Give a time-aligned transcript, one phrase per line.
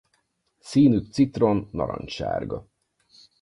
[0.59, 2.67] Színük citrom-narancssárga.